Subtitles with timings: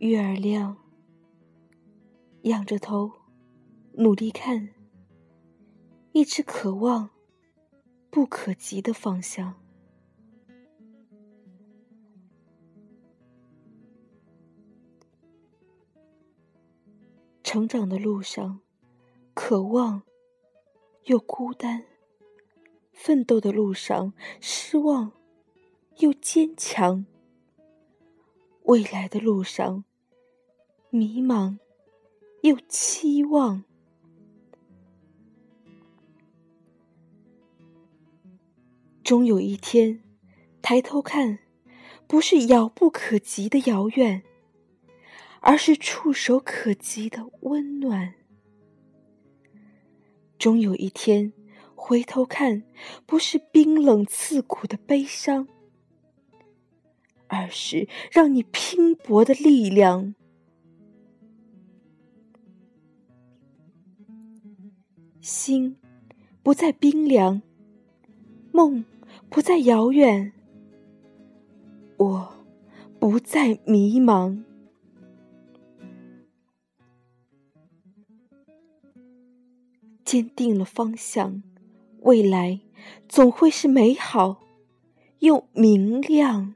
[0.00, 0.76] 月儿亮，
[2.42, 3.10] 仰着头，
[3.92, 4.70] 努力看，
[6.12, 7.10] 一直渴望
[8.08, 9.67] 不可及的方向。
[17.50, 18.60] 成长的路上，
[19.32, 20.02] 渴望
[21.04, 21.84] 又孤单；
[22.92, 25.12] 奋斗的路上，失望
[25.96, 27.06] 又坚强；
[28.64, 29.84] 未来的路上，
[30.90, 31.56] 迷茫，
[32.42, 33.64] 又期望。
[39.02, 40.02] 终有一天，
[40.60, 41.38] 抬头看，
[42.06, 44.22] 不是遥不可及的遥远，
[45.40, 48.14] 而是触手可及的温暖。
[50.38, 51.32] 终有一天，
[51.74, 52.62] 回头看，
[53.06, 55.48] 不是冰冷刺骨的悲伤，
[57.26, 60.14] 而是让你拼搏的力量。
[65.20, 65.76] 心
[66.42, 67.42] 不再冰凉，
[68.52, 68.84] 梦
[69.28, 70.32] 不再遥远，
[71.96, 72.32] 我
[72.98, 74.42] 不再迷茫。
[80.08, 81.42] 坚定了方向，
[82.00, 82.60] 未来
[83.10, 84.40] 总会是美好
[85.18, 86.54] 又明亮。